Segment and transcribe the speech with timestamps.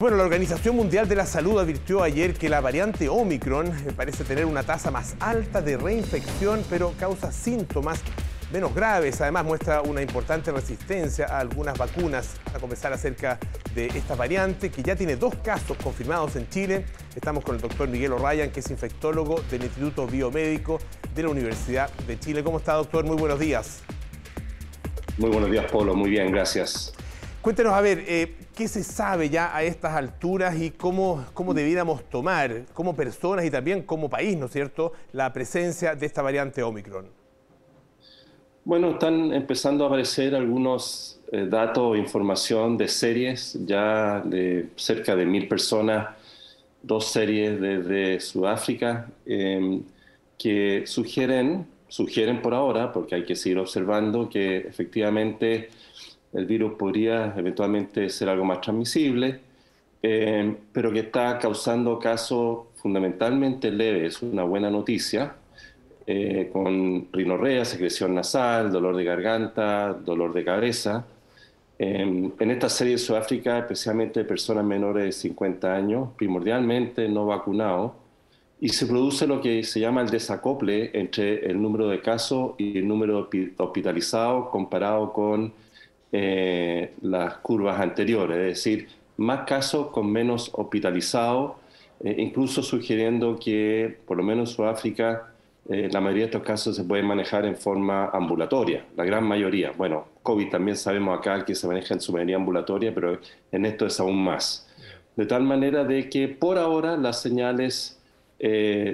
[0.00, 4.22] Bueno, la Organización Mundial de la Salud advirtió ayer que la variante Omicron eh, parece
[4.22, 8.00] tener una tasa más alta de reinfección, pero causa síntomas
[8.52, 9.20] menos graves.
[9.20, 12.36] Además, muestra una importante resistencia a algunas vacunas.
[12.54, 13.40] A conversar acerca
[13.74, 16.84] de esta variante, que ya tiene dos casos confirmados en Chile.
[17.16, 20.78] Estamos con el doctor Miguel O'Ryan, que es infectólogo del Instituto Biomédico
[21.12, 22.44] de la Universidad de Chile.
[22.44, 23.04] ¿Cómo está, doctor?
[23.04, 23.80] Muy buenos días.
[25.16, 25.96] Muy buenos días, Polo.
[25.96, 26.94] Muy bien, gracias.
[27.42, 32.02] Cuéntenos, a ver, eh, ¿qué se sabe ya a estas alturas y cómo, cómo debiéramos
[32.10, 36.60] tomar como personas y también como país, ¿no es cierto?, la presencia de esta variante
[36.64, 37.06] Omicron.
[38.64, 45.24] Bueno, están empezando a aparecer algunos eh, datos información de series ya de cerca de
[45.24, 46.16] mil personas,
[46.82, 49.84] dos series desde Sudáfrica, em,
[50.36, 55.70] que sugieren, sugieren por ahora, porque hay que seguir observando, que efectivamente
[56.32, 59.40] el virus podría eventualmente ser algo más transmisible,
[60.02, 65.34] eh, pero que está causando casos fundamentalmente leves, una buena noticia,
[66.06, 71.06] eh, con rinorrea, secreción nasal, dolor de garganta, dolor de cabeza.
[71.80, 77.92] en esta serie de Sudáfrica, especialmente personas menores de 50 años, primordialmente no vacunados,
[78.60, 82.78] y se produce lo que se llama el desacople entre el número de casos y
[82.78, 85.52] el número hospitalizados comparado con
[86.10, 91.52] eh, las curvas anteriores, es decir, más casos con menos hospitalizados,
[92.02, 95.34] eh, incluso sugiriendo que por lo menos en Sudáfrica
[95.68, 99.72] eh, la mayoría de estos casos se pueden manejar en forma ambulatoria, la gran mayoría.
[99.76, 103.18] Bueno, COVID también sabemos acá que se maneja en su mayoría ambulatoria, pero
[103.52, 104.66] en esto es aún más.
[105.14, 108.00] De tal manera de que por ahora las señales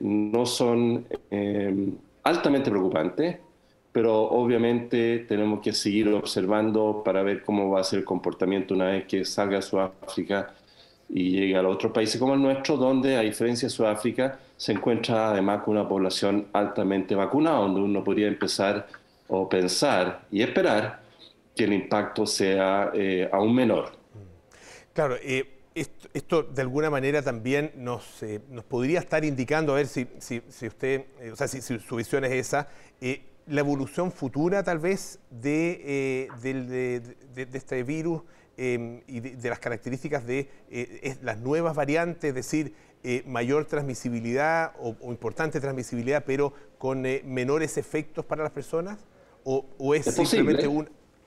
[0.00, 1.04] no son
[2.24, 3.36] altamente preocupantes,
[3.96, 8.88] pero obviamente tenemos que seguir observando para ver cómo va a ser el comportamiento una
[8.88, 10.52] vez que salga Sudáfrica
[11.08, 15.30] y llegue a otros países como el nuestro, donde a diferencia de Sudáfrica se encuentra
[15.30, 18.86] además con una población altamente vacunada, donde uno podría empezar
[19.28, 21.00] o pensar y esperar
[21.54, 23.92] que el impacto sea eh, aún menor.
[24.92, 25.54] Claro, eh,
[26.12, 30.42] esto, de alguna manera también nos, eh, nos podría estar indicando, a ver si, si,
[30.66, 32.68] usted, o sea, si, su visión es esa,
[33.46, 38.22] la evolución futura tal vez de, eh, este virus
[38.56, 42.74] em, y de, las características de eh, las nuevas variantes, es decir,
[43.04, 48.98] eh, mayor transmisibilidad o, importante transmisibilidad, pero con menores efectos para las personas?
[49.44, 50.68] ¿O, es, simplemente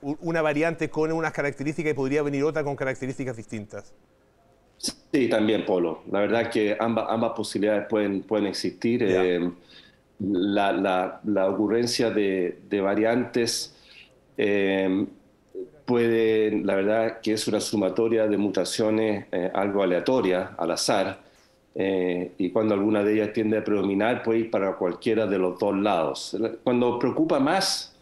[0.00, 3.94] una variante con unas características y podría venir otra con características distintas?
[4.76, 6.02] Sí, también, Polo.
[6.10, 9.04] La verdad que ambas, ambas posibilidades pueden, pueden existir
[10.20, 13.74] la, la, ocurrencia de, variantes
[14.36, 15.06] eh,
[15.84, 21.20] puede, la verdad que es una sumatoria de mutaciones eh, algo aleatoria, al azar,
[21.74, 25.58] eh, y cuando alguna de ellas tiende a predominar puede ir para cualquiera de los
[25.58, 26.36] dos lados.
[26.64, 27.94] Cuando preocupa más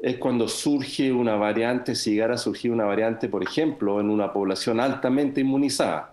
[0.00, 4.32] es cuando surge una variante, si llegara a surgir una variante, por ejemplo, en una
[4.32, 6.11] población altamente inmunizada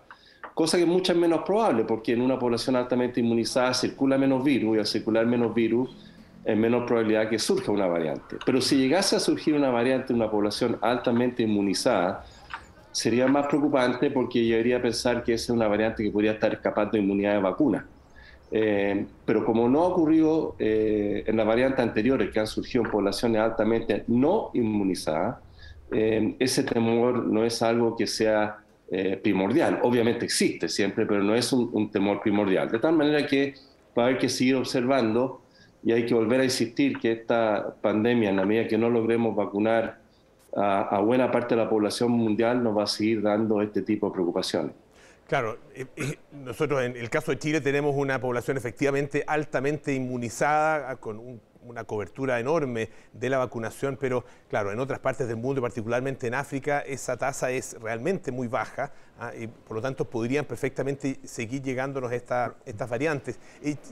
[0.60, 4.76] cosa que es mucho menos probable, porque en una población altamente inmunizada circula menos virus
[4.76, 5.88] y al circular menos virus
[6.44, 8.36] es menos probabilidad que surja una variante.
[8.44, 12.26] Pero si llegase a surgir una variante en una población altamente inmunizada,
[12.92, 16.52] sería más preocupante porque yo debería pensar que esa es una variante que podría estar
[16.52, 17.86] escapando de inmunidad de vacuna.
[18.52, 22.90] Eh, pero como no ha ocurrido eh, en las variantes anteriores que han surgido en
[22.90, 25.38] poblaciones altamente no inmunizadas,
[25.90, 28.58] eh, ese temor no es algo que sea
[28.92, 29.78] eh, primordial.
[29.84, 32.68] Obviamente existe siempre, pero no es un, temor primordial.
[32.68, 33.54] De tal manera que
[33.96, 35.42] va a haber que seguir observando
[35.84, 39.36] y hay que volver a insistir que esta pandemia, en la medida que no logremos
[39.36, 40.00] vacunar
[40.56, 44.12] a, buena parte de la población mundial, nos va a seguir dando este tipo de
[44.12, 44.72] preocupaciones.
[45.28, 50.96] Claro, eh, eh, nosotros en el caso de Chile tenemos una población efectivamente altamente inmunizada,
[50.96, 55.60] con un una cobertura enorme de la vacunación, pero claro, en otras partes del mundo,
[55.60, 59.32] particularmente en África, esa tasa es realmente muy baja ¿ah?
[59.38, 62.54] y por lo tanto podrían perfectamente seguir llegándonos estas
[62.88, 63.38] variantes.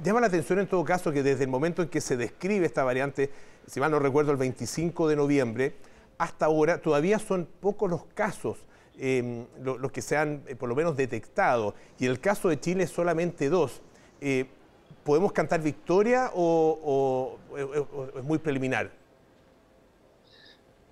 [0.03, 2.85] Llama la atención en todo caso que desde el momento en que se describe esta
[2.85, 3.31] variante,
[3.67, 5.75] si mal no recuerdo, el 25 de noviembre,
[6.17, 8.59] hasta ahora todavía son pocos los casos
[8.99, 11.75] em, los que se han eh, por lo menos detectado.
[11.99, 13.81] Y en el caso de Chile solamente dos.
[14.21, 14.47] Eh,
[15.09, 17.39] ¿podemos cantar victoria o,
[18.15, 18.91] es muy preliminar?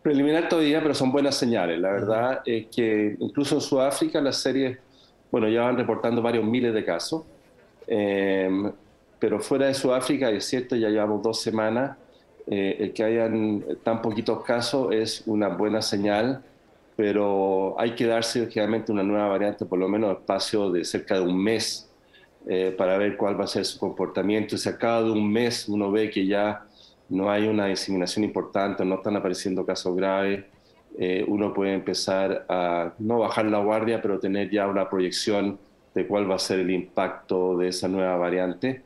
[0.02, 1.78] Preliminar todavía, pero son buenas señales.
[1.78, 4.78] La verdad es que incluso en Sudáfrica las series,
[5.30, 7.24] bueno, ya van reportando varios miles de casos,
[7.86, 8.72] em,
[9.18, 11.98] pero fuera de Sudáfrica, es cierto, ya llevamos dos semanas,
[12.46, 16.42] eh, el que hayan tan poquitos casos es una buena señal
[16.96, 21.20] pero hay que darse generalmente una nueva variante, por lo menos espacio de cerca de
[21.20, 21.86] un mes,
[22.46, 24.56] eh, para ver cuál va a ser su comportamiento.
[24.56, 26.64] Si a cada un mes uno ve que ya
[27.08, 30.44] no hay una diseminación importante, no están apareciendo casos graves,
[30.98, 35.58] eh, uno puede empezar a no bajar la guardia, pero tener ya una proyección
[35.94, 38.82] de cuál va a ser el impacto de esa nueva variante.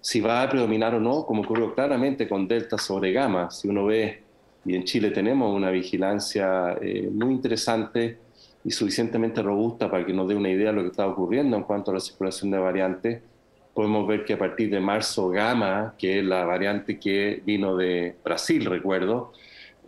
[0.00, 3.86] Si va a predominar o no, como ocurrió claramente con Delta sobre Gamma, si uno
[3.86, 4.22] ve
[4.64, 8.18] y en Chile tenemos una vigilancia eh, muy interesante
[8.64, 11.62] y suficientemente robusta para que nos dé una idea de lo que está ocurriendo en
[11.62, 13.22] cuanto a la circulación de variantes.
[13.72, 18.16] Podemos ver que a partir de marzo gamma, que es la variante que vino de
[18.24, 19.32] Brasil, recuerdo,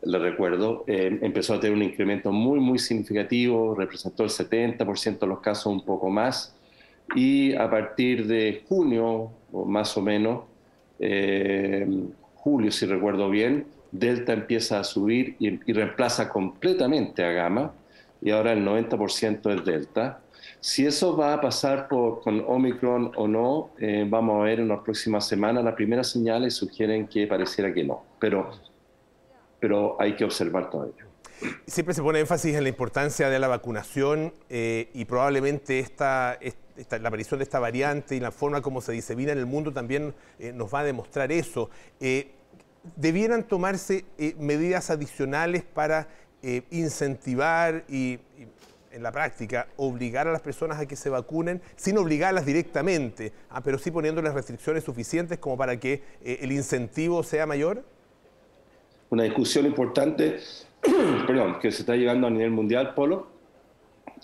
[0.03, 5.27] le recuerdo, eh, empezó a tener un incremento muy, muy significativo, representó el 70% de
[5.27, 6.55] los casos, un poco más,
[7.15, 10.45] y a partir de junio, o más o menos,
[10.99, 11.87] eh,
[12.35, 17.73] julio si recuerdo bien, Delta empieza a subir y, reemplaza completamente a Gamma
[18.21, 20.21] y ahora el 90% es Delta.
[20.61, 24.81] Si eso va a pasar con Omicron o no, eh, vamos a ver en las
[24.81, 25.65] próximas semanas.
[25.65, 28.51] Las primeras señales sugieren que pareciera que no, pero,
[29.59, 31.07] pero hay que observar todavía.
[31.67, 36.39] Siempre se pone énfasis en la importancia de la vacunación eh, y probablemente esta,
[36.91, 40.15] la aparición de esta variante y la forma como se disemina en el mundo también
[40.39, 41.71] eh, nos va a demostrar eso
[42.97, 46.09] debieran tomarse eh, medidas adicionales para
[46.43, 48.19] eh, incentivar y,
[48.93, 53.63] en la práctica, obligar a las personas a que se vacunen, sin obligarlas directamente, ah,
[53.63, 57.85] pero sí poniéndoles restricciones suficientes como para que eh, el incentivo sea mayor?
[59.11, 60.39] Una discusión importante,
[61.27, 63.29] perdón, que se está llevando a nivel mundial, Polo,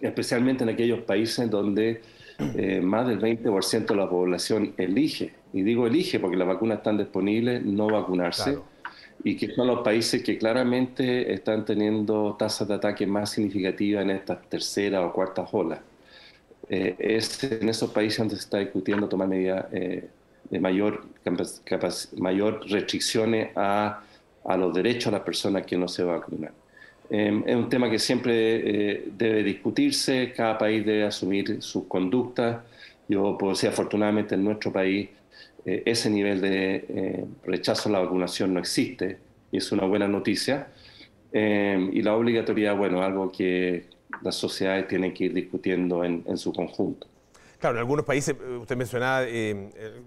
[0.01, 2.03] especialmente en aquellos países donde
[2.83, 5.33] más del 20% de la población elige.
[5.55, 8.59] Y digo elige porque las vacunas están disponibles, no vacunarse,
[9.25, 14.11] y que son los países que claramente están teniendo tasas de ataque más significativas en
[14.11, 15.81] estas tercera o cuarta olas.
[16.69, 20.09] Eh, es en esos países donde se está discutiendo tomar medidas eh,
[20.51, 21.05] de mayor,
[22.17, 24.03] mayor restricciones a,
[24.45, 26.53] a, los derechos de las personas que no se vacunan.
[27.09, 32.63] Eh, es un tema que siempre debe discutirse, cada país debe asumir sus conductas.
[33.09, 35.09] Yo puedo decir, afortunadamente en nuestro país
[35.67, 39.19] eh, ese nivel de eh, rechazo a la vacunación no existe
[39.51, 40.69] y es una buena noticia.
[41.33, 43.87] Eh, y la obligatoriedad, bueno, algo que
[44.23, 47.09] las sociedades tienen que ir discutiendo en, su conjunto.
[47.59, 49.25] Claro, en algunos países, usted mencionaba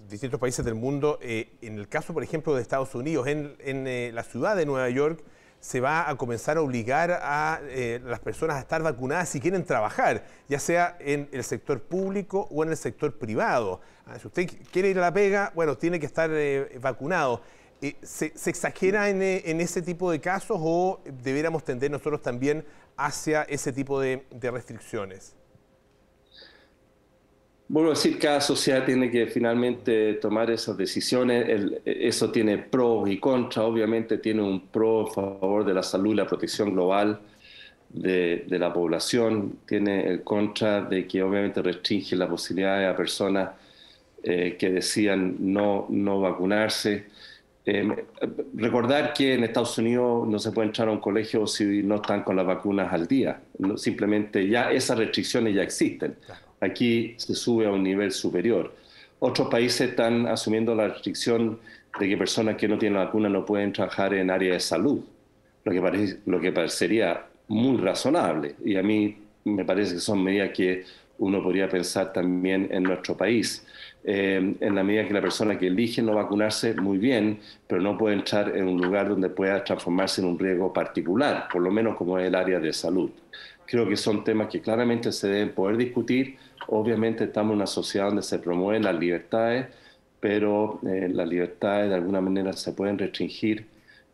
[0.09, 4.23] distintos países del mundo, en el caso, por ejemplo, de Estados Unidos, en, en la
[4.23, 5.21] ciudad de Nueva York,
[5.59, 7.59] se va a comenzar a obligar a
[8.05, 12.63] las personas a estar vacunadas si quieren trabajar, ya sea en el sector público o
[12.63, 13.81] en el sector privado.
[14.05, 17.41] Ah, si usted quiere ir a la pega, bueno, tiene que estar eh, vacunado.
[17.81, 22.65] Eh, ¿se, exagera eh, en, ese tipo de casos o debiéramos tender nosotros también
[22.97, 25.35] hacia ese tipo de, restricciones?
[27.69, 31.45] Bueno, decir, cada sociedad tiene que finalmente tomar esas decisiones.
[31.85, 33.63] eso tiene pros y contras.
[33.63, 37.19] Obviamente tiene un pro a favor de la salud y la protección global
[37.89, 39.59] de, la población.
[39.67, 43.51] Tiene el contra de que obviamente restringe la posibilidad a personas
[44.23, 47.05] eh, que decían no, no vacunarse.
[47.67, 47.87] Eh,
[48.55, 52.23] recordar que en Estados Unidos no se puede entrar a un colegio si no están
[52.23, 53.41] con las vacunas al día.
[53.75, 56.15] simplemente ya esas restricciones ya existen.
[56.61, 58.73] Aquí se sube a un nivel superior.
[59.19, 61.59] Otros países están asumiendo la restricción
[61.99, 65.01] de que personas que no tienen la vacuna no pueden trabajar en área de salud,
[65.63, 68.55] lo que, lo que parecería muy razonable.
[68.63, 70.85] Y a mí me parece que son medidas que
[71.17, 73.65] uno podría pensar también en nuestro país.
[74.03, 77.97] Eh, en la medida que la persona que elige no vacunarse, muy bien, pero no
[77.97, 81.97] puede entrar en un lugar donde pueda transformarse en un riesgo particular, por lo menos
[81.97, 83.11] como es el área de salud.
[83.65, 86.37] Creo que son temas que claramente se deben poder discutir.
[86.67, 89.67] Obviamente estamos en una sociedad donde se promueven las libertades,
[90.19, 93.65] pero eh, las libertades de alguna manera se pueden restringir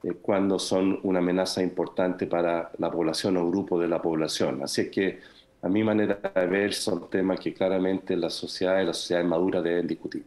[0.03, 4.61] eh, cuando son una amenaza importante para la población o grupo de la población.
[4.63, 5.19] Así es que
[5.65, 9.63] a mi manera de ver, son temas que claramente la sociedad y la sociedad madura
[9.63, 10.23] deben discutir.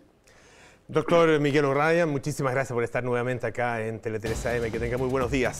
[0.88, 4.70] Doctor Miguel O'Ryan, muchísimas gracias por estar nuevamente acá en Tele 3 AM.
[4.72, 5.56] Que tenga muy buenos días.